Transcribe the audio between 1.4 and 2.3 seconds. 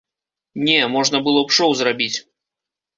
б шоў зрабіць.